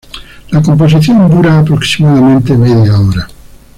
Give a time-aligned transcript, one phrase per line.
[0.49, 3.27] La composición dura aproximadamente media hora.